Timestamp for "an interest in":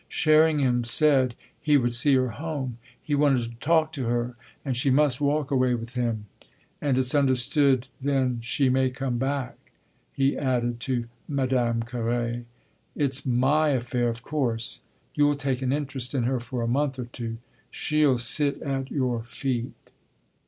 15.61-16.23